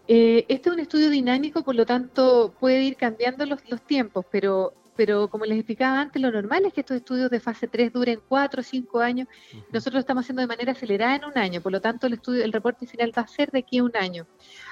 Eh, 0.09 0.44
este 0.50 0.68
es 0.68 0.75
un 0.75 0.80
estudio 0.80 1.09
dinámico, 1.09 1.62
por 1.62 1.75
lo 1.75 1.87
tanto 1.87 2.52
puede 2.61 2.82
ir 2.82 2.97
cambiando 2.97 3.47
los 3.47 3.62
tiempos, 3.87 4.26
pero 4.30 4.75
pero 4.97 5.29
como 5.29 5.45
les 5.45 5.59
explicaba 5.59 6.01
antes, 6.01 6.21
lo 6.21 6.31
normal 6.31 6.65
es 6.67 6.73
que 6.73 6.81
estos 6.81 6.97
estudios 6.97 7.31
de 7.31 7.41
fase 7.41 7.69
3 7.69 7.93
duren 7.93 8.21
4 8.29 8.61
o 8.61 8.63
5 8.63 9.01
años. 9.01 9.29
Nosotros 9.73 9.95
lo 9.95 10.01
estamos 10.01 10.25
haciendo 10.25 10.43
de 10.43 10.49
manera 10.49 10.73
acelerada 10.73 11.17
en 11.17 11.25
un 11.25 11.39
año, 11.39 11.61
por 11.61 11.73
lo 11.73 11.81
tanto 11.81 12.07
el 12.07 12.15
estudio, 12.15 12.45
el 12.45 12.53
reporte 12.53 12.87
final 12.87 13.13
va 13.17 13.23
a 13.23 13.29
ser 13.29 13.51
de 13.51 13.61
aquí 13.61 13.79
a 13.79 13.85
un 13.85 13.97
año. 13.97 14.27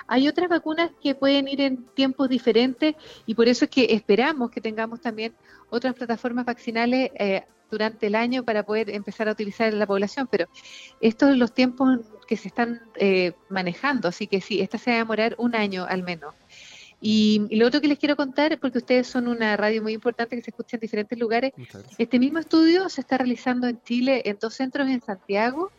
Hay 0.07 0.29
otras 0.29 0.49
vacunas 0.49 0.91
que 1.03 1.15
pueden 1.15 1.49
ir 1.49 1.61
en 1.61 1.85
tiempos 1.95 2.29
diferentes 2.29 2.95
y 3.27 3.35
por 3.35 3.49
eso 3.49 3.65
es 3.65 3.71
que 3.71 3.87
esperamos 3.95 4.51
que 4.51 4.61
tengamos 4.61 5.01
también 5.01 5.35
otras 5.71 5.95
plataformas 5.95 6.45
vaccinales 6.45 7.11
eh, 7.15 7.45
durante 7.71 8.09
el 8.09 8.15
año 8.15 8.45
para 8.45 8.65
poder 8.65 8.91
empezar 8.91 9.29
a 9.29 9.33
utilizar 9.33 9.69
en 9.69 9.79
la 9.79 9.87
población, 9.87 10.29
pero 10.31 10.49
estos 11.01 11.31
son 11.31 11.39
los 11.39 11.55
tiempos 11.55 12.01
que 12.27 12.37
se 12.37 12.49
están 12.49 12.83
eh, 12.97 13.33
manejando, 13.49 14.09
así 14.09 14.27
que 14.27 14.41
sí, 14.41 14.61
esta 14.61 14.79
se 14.79 14.91
va 14.91 14.97
a 14.97 14.99
demorar 14.99 15.35
un 15.39 15.55
año 15.55 15.87
al 15.89 16.03
menos. 16.03 16.35
Y, 17.01 17.47
lo 17.57 17.67
otro 17.67 17.81
que 17.81 17.89
les 17.89 17.99
quiero 17.99 18.17
contar, 18.17 18.59
porque 18.59 18.79
ustedes 18.79 19.07
son 19.07 19.27
una 19.27 19.57
radio 19.57 19.83
muy 19.83 19.95
importante 19.95 20.37
que 20.37 20.43
se 20.43 20.51
escucha 20.51 20.77
en 20.77 20.81
diferentes 20.81 21.19
lugares, 21.19 21.53
este 21.97 22.19
mismo 22.19 22.39
estudio 22.39 22.89
se 22.89 23.01
está 23.01 23.19
realizando 23.19 23.67
en 23.67 23.81
Chile 23.83 24.23
en 24.27 24.39
dos 24.39 24.55
centros 24.55 24.89
en 24.89 25.01
Santiago, 25.01 25.73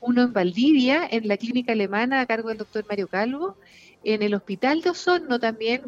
uno 0.00 0.22
en 0.22 0.32
Valdivia, 0.32 1.06
en 1.10 1.26
la 1.26 1.36
clínica 1.36 1.72
alemana 1.72 2.20
a 2.20 2.26
cargo 2.26 2.48
del 2.48 2.58
doctor 2.58 2.84
Mario 2.88 3.08
Calvo, 3.08 3.56
en 4.04 4.22
el 4.22 4.34
hospital 4.34 4.80
de 4.80 4.90
Osorno 4.90 5.40
también, 5.40 5.82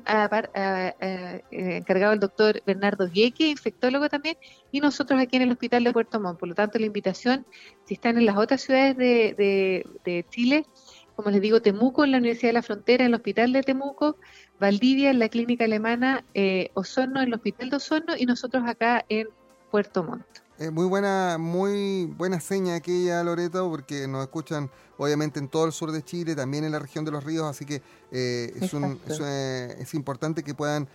eh, 0.55 1.43
encargado 1.53 2.13
el 2.13 2.19
doctor 2.19 2.61
Bernardo 2.67 3.09
Vieque, 3.09 3.49
infectólogo 3.49 4.09
también, 4.09 4.37
y 4.73 4.81
nosotros 4.81 5.21
aquí 5.21 5.37
en 5.37 5.43
el 5.43 5.53
hospital 5.53 5.85
de 5.85 5.93
Puerto 5.93 6.19
Montt. 6.19 6.41
Por 6.41 6.49
lo 6.49 6.55
tanto, 6.57 6.81
la 6.81 6.87
invitación, 6.87 7.47
si 7.85 7.95
están 7.95 8.19
en 8.19 8.27
las 8.27 8.37
otras 8.37 8.63
ciudades 8.63 8.97
de, 8.97 9.87
de 10.05 10.27
Chile, 10.31 10.67
como 11.15 11.31
les 11.31 11.41
digo, 11.41 11.61
Temuco 11.61 12.03
en 12.03 12.13
la 12.13 12.19
Universidad 12.19 12.49
de 12.49 12.55
la 12.55 12.63
Frontera, 12.63 13.05
en 13.05 13.09
el 13.09 13.15
Hospital 13.15 13.53
de 13.53 13.63
Temuco, 13.63 14.17
Valdivia 14.61 15.11
en 15.11 15.19
la 15.19 15.31
Clínica 15.31 15.65
Alemana, 15.65 16.23
eh, 16.35 16.71
Osorno 16.75 17.21
en 17.21 17.29
el 17.29 17.35
Hospital 17.35 17.71
de 17.71 17.77
Osorno 17.77 18.15
y 18.17 18.27
nosotros 18.27 18.63
acá 18.67 19.05
en 19.09 19.29
Puerto 19.71 20.05
Montt. 20.05 20.27
Eh, 20.59 20.71
muy 20.71 20.85
buena, 20.85 21.39
muy 21.41 22.05
buena 22.05 22.39
seña 22.39 22.75
aquella, 22.75 23.25
Loreto, 23.25 23.71
porque 23.71 24.07
nos 24.07 24.23
escuchan 24.23 24.71
obviamente 24.99 25.39
en 25.39 25.49
todo 25.49 25.65
el 25.65 25.73
sur 25.73 25.91
de 25.91 26.03
Chile, 26.03 26.37
también 26.37 26.65
en 26.65 26.73
la 26.73 26.79
región 26.79 27.07
de 27.07 27.11
los 27.11 27.25
ríos, 27.25 27.47
así 27.47 27.65
que 27.65 27.81
eh, 28.13 28.53
es, 28.61 28.75
es, 28.75 29.95
importante 29.95 30.43
que 30.43 30.53
puedan 30.53 30.87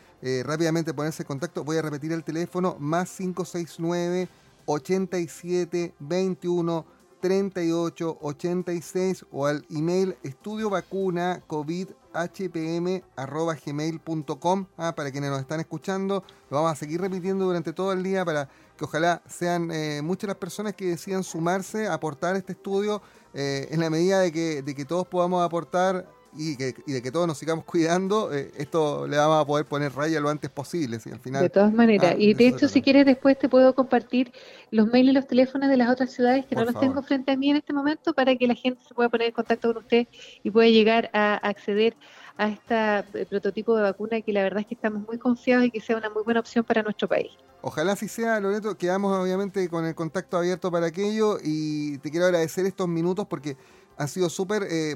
rápidamente 0.44 0.94
ponerse 0.94 1.24
en 1.24 1.28
contacto. 1.28 1.64
Voy 1.64 1.78
a 1.78 1.82
repetir 1.82 2.12
el 2.12 2.24
teléfono, 2.24 2.78
más 2.80 3.10
569 3.18 4.28
87 4.66 5.94
21 6.00 6.86
3886 7.26 9.26
o 9.32 9.48
al 9.48 9.66
email 9.72 10.16
estudio 10.22 10.70
vacuna 10.70 11.42
covid 11.48 11.88
hpm.gmail.com 12.14 14.66
ah, 14.78 14.94
para 14.96 15.12
quienes 15.12 15.32
nos 15.32 15.40
están 15.40 15.60
escuchando. 15.60 16.24
Lo 16.52 16.58
vamos 16.58 16.74
a 16.74 16.76
seguir 16.76 17.02
repitiendo 17.02 17.46
durante 17.46 17.74
todo 17.74 17.94
el 17.94 18.04
día 18.04 18.24
para 18.24 18.48
que 18.78 18.86
ojalá 18.86 19.24
sean 19.28 19.72
eh, 19.72 20.04
muchas 20.04 20.28
las 20.28 20.38
personas 20.38 20.76
que 20.76 20.86
decidan 20.86 21.24
sumarse, 21.24 21.88
aportar 21.88 22.36
este 22.36 22.52
estudio 22.52 23.02
eh, 23.34 23.70
en 23.72 23.80
la 23.80 23.90
medida 23.90 24.20
de 24.20 24.32
que, 24.32 24.62
de 24.62 24.76
que 24.76 24.86
todos 24.86 25.08
podamos 25.08 25.44
aportar 25.44 26.08
y, 26.38 26.56
de 26.56 27.02
que 27.02 27.12
todos 27.12 27.28
nos 27.28 27.38
sigamos 27.38 27.66
cuidando, 27.66 28.34
eh, 28.34 28.52
esto 28.58 29.08
le 29.08 29.18
vamos 29.18 29.42
a 29.42 29.46
poder 29.46 29.66
poner 29.66 29.94
raya 29.94 30.20
lo 30.20 30.30
antes 30.30 30.50
posible. 30.50 31.00
¿sí? 31.00 31.12
Al 31.12 31.20
final, 31.20 31.42
de 31.42 31.50
todas 31.50 31.74
maneras, 31.74 32.14
ah, 32.14 32.18
y 32.18 32.34
de 32.34 32.48
hecho, 32.48 32.68
si 32.68 32.82
quieres, 32.82 33.06
después 33.06 33.38
te 33.38 33.50
puedo 33.50 33.74
compartir 33.74 34.32
los 34.72 34.88
mails 34.88 35.10
y 35.10 35.14
los 35.14 35.28
teléfonos 35.28 35.70
de 35.70 35.78
las 35.78 35.90
otras 35.90 36.12
ciudades 36.12 36.46
que 36.46 36.56
no 36.56 36.66
los 36.66 36.80
tengo 36.80 37.02
frente 37.04 37.32
a 37.32 37.38
mí 37.38 37.50
en 37.50 37.58
este 37.58 37.74
momento 37.74 38.14
para 38.14 38.36
que 38.36 38.48
la 38.48 38.56
gente 38.56 38.84
se 38.88 38.94
pueda 38.94 39.10
poner 39.10 39.28
en 39.28 39.34
contacto 39.34 39.74
con 39.74 39.84
usted 39.84 40.08
y 40.44 40.52
pueda 40.52 40.70
llegar 40.70 41.10
a 41.14 41.36
acceder 41.36 41.96
a 42.38 42.50
este 42.50 43.26
prototipo 43.26 43.76
de 43.78 43.84
vacuna 43.84 44.22
que 44.22 44.34
la 44.34 44.44
verdad 44.44 44.62
es 44.62 44.68
que 44.68 44.76
estamos 44.76 45.08
muy 45.08 45.18
confiados 45.18 45.66
y 45.66 45.72
que 45.72 45.80
sea 45.80 45.98
una 45.98 46.10
muy 46.10 46.24
buena 46.24 46.42
opción 46.42 46.66
para 46.66 46.84
nuestro 46.84 47.08
país. 47.08 47.32
Ojalá 47.62 47.94
así 47.94 48.08
sea, 48.08 48.40
Loreto. 48.40 48.78
Quedamos 48.78 49.18
obviamente 49.18 49.68
con 49.70 49.86
el 49.86 49.96
contacto 49.96 50.38
abierto 50.38 50.72
para 50.72 50.88
aquello 50.88 51.38
y 51.42 51.98
te 52.00 52.12
quiero 52.12 52.26
agradecer 52.26 52.66
estos 52.66 52.88
minutos 52.88 53.26
porque 53.28 53.58
han 53.98 54.08
sido 54.08 54.30
súper... 54.30 54.68
Eh, 54.70 54.96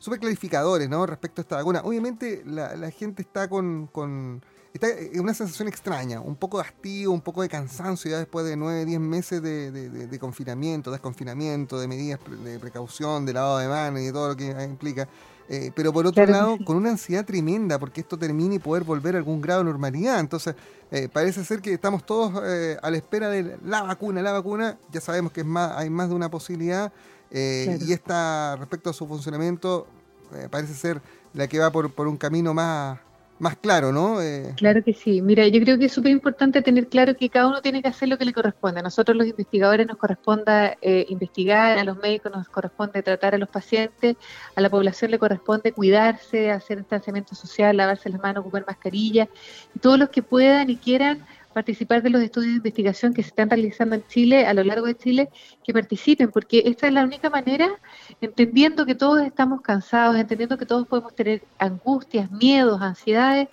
súper 0.00 0.18
clarificadores, 0.18 0.88
¿no? 0.88 1.06
Respecto 1.06 1.40
a 1.40 1.42
esta 1.42 1.56
vacuna. 1.56 1.82
Obviamente 1.84 2.42
la, 2.44 2.90
gente 2.90 3.22
está 3.22 3.48
con, 3.48 3.86
con 3.86 4.42
está 4.72 4.88
en 4.88 5.20
una 5.20 5.34
sensación 5.34 5.68
extraña, 5.68 6.20
un 6.20 6.34
poco 6.34 6.58
de 6.58 6.64
hastío, 6.64 7.12
un 7.12 7.20
poco 7.20 7.42
de 7.42 7.48
cansancio 7.48 8.10
ya 8.10 8.18
después 8.18 8.44
de 8.44 8.56
9, 8.56 8.84
10 8.86 9.00
meses 9.00 9.42
de, 9.42 9.70
de, 9.70 9.88
de, 9.90 10.06
de 10.08 10.18
confinamiento, 10.18 10.90
desconfinamiento, 10.90 11.78
de 11.78 11.86
medidas 11.86 12.18
de 12.42 12.58
precaución, 12.58 13.24
de 13.24 13.34
lavado 13.34 13.58
de 13.58 13.68
manos 13.68 14.00
y 14.00 14.06
de 14.06 14.12
todo 14.12 14.28
lo 14.30 14.36
que 14.36 14.50
implica. 14.64 15.08
Eh, 15.52 15.72
pero 15.74 15.92
por 15.92 16.06
otro 16.06 16.24
lado, 16.26 16.56
con 16.64 16.76
una 16.76 16.90
ansiedad 16.90 17.24
tremenda 17.24 17.76
porque 17.76 18.02
esto 18.02 18.16
termine 18.16 18.54
y 18.54 18.58
poder 18.60 18.84
volver 18.84 19.16
a 19.16 19.18
algún 19.18 19.40
grado 19.40 19.62
de 19.62 19.64
normalidad. 19.64 20.20
Entonces, 20.20 20.54
eh, 20.92 21.08
parece 21.12 21.44
ser 21.44 21.60
que 21.60 21.74
estamos 21.74 22.06
todos 22.06 22.40
eh, 22.46 22.76
a 22.80 22.88
la 22.88 22.96
espera 22.96 23.28
de 23.28 23.58
la 23.64 23.82
vacuna, 23.82 24.22
la 24.22 24.30
vacuna. 24.30 24.78
Ya 24.92 25.00
sabemos 25.00 25.32
que 25.32 25.40
es 25.40 25.46
más, 25.46 25.76
hay 25.76 25.90
más 25.90 26.08
de 26.08 26.14
una 26.14 26.30
posibilidad. 26.30 26.92
Y 27.30 27.92
esta, 27.92 28.56
respecto 28.56 28.90
a 28.90 28.92
su 28.92 29.06
funcionamiento, 29.06 29.86
parece 30.50 30.74
ser 30.74 31.00
la 31.34 31.46
que 31.46 31.58
va 31.58 31.70
por, 31.70 31.92
por 31.92 32.08
un 32.08 32.16
camino 32.16 32.52
más, 32.52 32.98
más 33.40 33.56
claro, 33.56 33.90
¿no? 33.90 34.20
Eh... 34.20 34.52
Claro 34.56 34.84
que 34.84 34.92
sí. 34.92 35.22
Mira, 35.22 35.48
yo 35.48 35.60
creo 35.60 35.78
que 35.78 35.86
es 35.86 35.92
súper 35.92 36.12
importante 36.12 36.60
tener 36.60 36.88
claro 36.88 37.16
que 37.16 37.30
cada 37.30 37.48
uno 37.48 37.62
tiene 37.62 37.80
que 37.82 37.88
hacer 37.88 38.08
lo 38.08 38.18
que 38.18 38.26
le 38.26 38.34
corresponde. 38.34 38.80
A 38.80 38.82
nosotros 38.82 39.16
los 39.16 39.26
investigadores 39.26 39.86
nos 39.86 39.96
corresponde 39.96 40.76
eh, 40.82 41.06
investigar, 41.08 41.78
a 41.78 41.84
los 41.84 41.96
médicos 41.96 42.30
nos 42.32 42.48
corresponde 42.48 43.02
tratar 43.02 43.34
a 43.34 43.38
los 43.38 43.48
pacientes, 43.48 44.16
a 44.54 44.60
la 44.60 44.68
población 44.68 45.10
le 45.10 45.18
corresponde 45.18 45.72
cuidarse, 45.72 46.50
hacer 46.50 46.78
distanciamiento 46.78 47.34
social, 47.34 47.76
lavarse 47.76 48.10
las 48.10 48.20
manos, 48.20 48.42
ocupar 48.42 48.64
mascarilla, 48.66 49.26
y 49.74 49.78
todos 49.78 49.98
los 49.98 50.10
que 50.10 50.22
puedan 50.22 50.68
y 50.68 50.76
quieran 50.76 51.26
participar 51.52 52.02
de 52.02 52.10
los 52.10 52.22
estudios 52.22 52.52
de 52.52 52.56
investigación 52.58 53.12
que 53.12 53.22
se 53.22 53.28
están 53.28 53.50
realizando 53.50 53.96
en 53.96 54.06
Chile, 54.06 54.46
a 54.46 54.54
lo 54.54 54.62
largo 54.64 54.86
de 54.86 54.96
Chile, 54.96 55.28
que 55.64 55.72
participen, 55.72 56.30
porque 56.30 56.62
esta 56.66 56.86
es 56.86 56.92
la 56.92 57.02
única 57.02 57.30
manera, 57.30 57.68
entendiendo 58.20 58.86
que 58.86 58.94
todos 58.94 59.20
estamos 59.22 59.60
cansados, 59.60 60.16
entendiendo 60.16 60.56
que 60.58 60.66
todos 60.66 60.86
podemos 60.86 61.14
tener 61.14 61.42
angustias, 61.58 62.30
miedos, 62.30 62.80
ansiedades, 62.80 63.48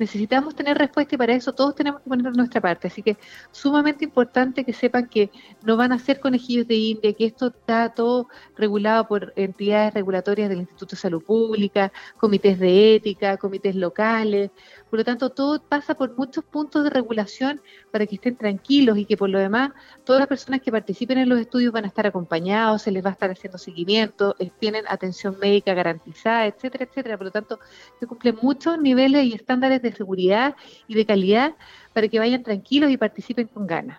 necesitamos 0.00 0.56
tener 0.56 0.78
respuesta 0.78 1.14
y 1.14 1.18
para 1.18 1.34
eso 1.34 1.52
todos 1.52 1.74
tenemos 1.74 2.00
que 2.00 2.08
poner 2.08 2.34
nuestra 2.34 2.60
parte. 2.60 2.88
Así 2.88 3.02
que 3.02 3.18
sumamente 3.52 4.04
importante 4.04 4.64
que 4.64 4.72
sepan 4.72 5.08
que 5.08 5.30
no 5.62 5.76
van 5.76 5.92
a 5.92 5.98
ser 5.98 6.20
conejillos 6.20 6.66
de 6.66 6.74
India, 6.74 7.12
que 7.12 7.26
esto 7.26 7.48
está 7.48 7.90
todo 7.94 8.28
regulado 8.56 9.06
por 9.06 9.32
entidades 9.36 9.94
regulatorias 9.94 10.48
del 10.48 10.60
Instituto 10.60 10.96
de 10.96 11.00
Salud 11.00 11.22
Pública, 11.22 11.92
comités 12.18 12.58
de 12.58 12.96
ética, 12.96 13.36
comités 13.36 13.76
locales, 13.76 14.50
por 14.90 14.98
lo 14.98 15.04
tanto, 15.04 15.30
todo 15.30 15.62
pasa 15.62 15.94
por 15.94 16.16
muchos 16.18 16.44
puntos 16.44 16.82
de 16.82 16.90
regulación 16.90 17.62
para 17.92 18.06
que 18.06 18.16
estén 18.16 18.36
tranquilos 18.36 18.98
y 18.98 19.04
que 19.04 19.16
por 19.16 19.30
lo 19.30 19.38
demás 19.38 19.70
todas 20.04 20.18
las 20.18 20.28
personas 20.28 20.60
que 20.60 20.72
participen 20.72 21.18
en 21.18 21.28
los 21.28 21.38
estudios 21.38 21.72
van 21.72 21.84
a 21.84 21.88
estar 21.88 22.08
acompañados, 22.08 22.82
se 22.82 22.90
les 22.90 23.04
va 23.04 23.10
a 23.10 23.12
estar 23.12 23.30
haciendo 23.30 23.56
seguimiento, 23.56 24.34
eh, 24.40 24.50
tienen 24.58 24.84
atención 24.88 25.38
médica 25.38 25.74
garantizada, 25.74 26.46
etcétera, 26.46 26.86
etcétera. 26.86 27.16
Por 27.16 27.26
lo 27.26 27.30
tanto, 27.30 27.60
se 28.00 28.06
cumplen 28.08 28.36
muchos 28.42 28.80
niveles 28.80 29.24
y 29.26 29.34
estándares 29.34 29.80
de 29.80 29.89
seguridad 29.92 30.56
y 30.88 30.94
de 30.94 31.06
calidad 31.06 31.54
para 31.92 32.08
que 32.08 32.18
vayan 32.18 32.42
tranquilos 32.42 32.90
y 32.90 32.96
participen 32.96 33.46
con 33.48 33.66
ganas. 33.66 33.98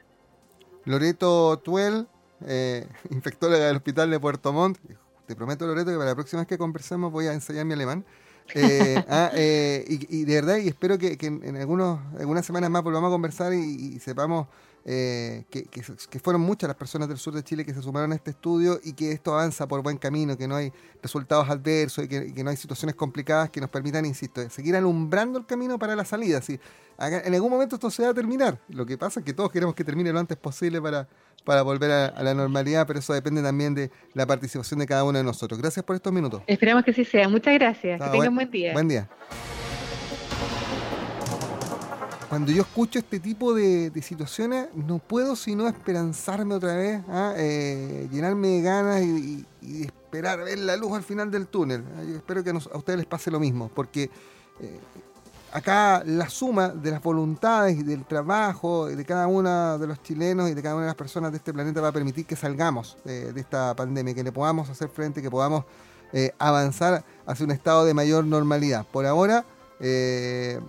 Loreto 0.86 1.58
Tuel, 1.60 2.08
eh, 2.46 2.88
infectóloga 3.10 3.68
del 3.68 3.78
Hospital 3.78 4.10
de 4.10 4.20
Puerto 4.20 4.54
Montt. 4.54 4.78
Te 5.26 5.36
prometo, 5.36 5.66
Loreto, 5.66 5.92
que 5.92 5.98
para 5.98 6.10
la 6.10 6.16
próxima 6.16 6.42
vez 6.42 6.48
que 6.48 6.58
conversemos 6.58 7.12
voy 7.12 7.28
a 7.28 7.34
ensayar 7.34 7.66
mi 7.66 7.74
alemán. 7.74 8.04
Eh, 8.56 9.04
ah, 9.10 9.32
eh, 9.34 9.86
y, 9.88 10.26
de 10.26 10.34
verdad, 10.36 10.58
y 10.58 10.68
espero 10.68 10.98
que, 10.98 11.18
en 11.22 11.56
algunos, 11.58 12.00
algunas 12.20 12.46
semanas 12.46 12.70
más 12.70 12.84
volvamos 12.84 13.10
a 13.10 13.12
conversar 13.12 13.54
y, 13.54 14.00
sepamos 14.00 14.48
eh, 14.84 15.44
que, 15.50 16.20
fueron 16.20 16.42
muchas 16.42 16.68
las 16.68 16.78
personas 16.78 17.08
del 17.08 17.18
sur 17.18 17.34
de 17.34 17.44
Chile 17.44 17.64
que 17.64 17.74
se 17.74 17.82
sumaron 17.82 18.12
a 18.12 18.16
este 18.16 18.32
estudio 18.32 18.80
y 18.84 18.94
que 18.94 19.12
esto 19.12 19.34
avanza 19.34 19.68
por 19.68 19.84
buen 19.84 19.98
camino, 19.98 20.36
que 20.38 20.48
no 20.48 20.56
hay 20.56 20.74
resultados 21.02 21.50
adversos 21.50 22.06
y 22.06 22.08
que, 22.08 22.44
no 22.44 22.50
hay 22.50 22.58
situaciones 22.58 22.96
complicadas 22.96 23.50
que 23.52 23.62
nos 23.62 23.70
permitan, 23.70 24.06
insisto, 24.06 24.48
seguir 24.50 24.76
alumbrando 24.76 25.38
el 25.40 25.46
camino 25.46 25.78
para 25.78 25.96
la 25.96 26.06
salida. 26.06 26.42
Si 26.42 26.60
en 27.00 27.34
algún 27.34 27.52
momento 27.52 27.76
esto 27.76 27.90
se 27.90 28.04
va 28.04 28.10
a 28.10 28.14
terminar. 28.14 28.60
Lo 28.70 28.86
que 28.86 28.98
pasa 28.98 29.20
es 29.20 29.26
que 29.26 29.34
todos 29.34 29.52
queremos 29.52 29.76
que 29.76 29.84
termine 29.84 30.12
lo 30.12 30.20
antes 30.20 30.38
posible 30.38 30.82
para, 30.82 31.08
para 31.44 31.62
volver 31.62 31.92
a, 31.92 32.24
la 32.24 32.34
normalidad, 32.34 32.88
pero 32.88 33.00
eso 33.00 33.14
depende 33.14 33.42
también 33.42 33.74
de 33.74 33.92
la 34.14 34.26
participación 34.26 34.80
de 34.80 34.86
cada 34.88 35.04
uno 35.04 35.18
de 35.18 35.24
nosotros. 35.24 35.60
Gracias 35.60 35.84
por 35.84 35.96
estos 35.96 36.14
minutos. 36.14 36.42
Esperamos 36.48 36.84
que 36.84 36.94
sí 36.94 37.06
sea. 37.06 37.28
Muchas 37.30 37.54
gracias. 37.54 38.02
que 38.02 38.10
tengan 38.10 38.36
buen 38.36 38.50
día. 38.52 38.74
Buen 38.74 38.88
día. 38.88 39.10
Cuando 42.32 42.54
yo 42.54 42.62
escucho 42.62 42.98
este 42.98 43.20
tipo 43.20 43.54
de, 43.54 43.92
situaciones, 44.02 44.70
no 44.74 45.00
puedo 45.00 45.36
sino 45.36 45.68
esperanzarme 45.68 46.56
otra 46.56 46.76
vez, 46.76 47.02
¿ah? 47.10 47.34
eh, 47.36 48.08
llenarme 48.10 48.48
de 48.48 48.62
ganas 48.62 49.02
y, 49.02 49.46
esperar 49.62 50.42
ver 50.42 50.60
la 50.60 50.78
luz 50.78 50.94
al 50.94 51.04
final 51.04 51.30
del 51.30 51.48
túnel. 51.48 51.84
Yo 52.10 52.16
espero 52.16 52.42
que 52.42 52.52
a 52.52 52.78
ustedes 52.78 53.00
les 53.00 53.06
pase 53.06 53.30
lo 53.32 53.38
mismo, 53.38 53.70
porque 53.76 54.10
eh, 54.62 54.80
acá 55.52 56.04
la 56.06 56.30
suma 56.30 56.70
de 56.70 56.92
las 56.92 57.04
voluntades 57.04 57.78
y 57.78 57.84
del 57.84 58.06
trabajo 58.06 58.86
de 58.86 59.04
cada 59.04 59.28
uno 59.28 59.78
de 59.78 59.88
los 59.88 60.02
chilenos 60.02 60.50
y 60.50 60.54
de 60.54 60.62
cada 60.64 60.76
una 60.76 60.86
de 60.86 60.92
las 60.92 60.96
personas 60.96 61.32
de 61.32 61.38
este 61.38 61.52
planeta 61.52 61.82
va 61.82 61.90
a 61.90 61.92
permitir 61.92 62.26
que 62.26 62.38
salgamos 62.38 62.96
de, 63.04 63.38
esta 63.38 63.76
pandemia, 63.76 64.14
que 64.14 64.24
le 64.24 64.32
podamos 64.32 64.70
hacer 64.70 64.88
frente, 64.88 65.22
que 65.22 65.30
podamos 65.30 65.66
eh, 66.14 66.32
avanzar 66.40 67.04
hacia 67.26 67.46
un 67.46 67.52
estado 67.52 67.84
de 67.84 67.94
mayor 67.94 68.24
normalidad. 68.24 68.88
Por 68.90 69.06
ahora, 69.06 69.44
eh, 69.82 70.62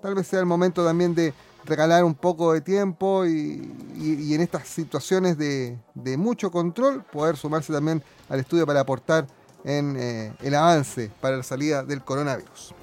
tal 0.00 0.14
vez 0.14 0.26
sea 0.26 0.40
el 0.40 0.46
momento 0.46 0.84
también 0.84 1.14
de 1.14 1.34
regalar 1.64 2.04
un 2.04 2.14
poco 2.14 2.52
de 2.52 2.60
tiempo 2.60 3.26
y, 3.26 4.32
en 4.34 4.40
estas 4.40 4.66
situaciones 4.68 5.36
de, 5.36 5.76
mucho 6.16 6.50
control 6.50 7.04
poder 7.04 7.36
sumarse 7.36 7.72
también 7.72 8.02
al 8.28 8.40
estudio 8.40 8.66
para 8.66 8.80
aportar 8.80 9.26
en 9.64 9.96
eh, 9.98 10.32
el 10.40 10.54
avance 10.54 11.10
para 11.20 11.36
la 11.36 11.42
salida 11.42 11.82
del 11.82 12.02
coronavirus. 12.02 12.74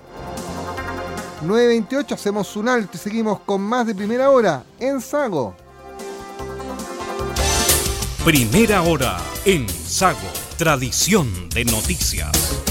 9.28, 1.44 2.13
hacemos 2.13 2.56
un 2.56 2.68
alto 2.68 2.92
y 2.96 2.98
seguimos 2.98 3.39
con 3.42 3.62
más 3.62 3.88
de 3.88 3.96
primera 3.96 4.30
hora 4.30 4.63
en 4.80 5.00
Sago. 5.01 5.56
Primera 8.27 8.81
hora 8.81 9.17
en 9.46 9.69
Sago, 9.69 10.19
tradición 10.57 11.48
de 11.48 11.63
noticias. 11.63 12.66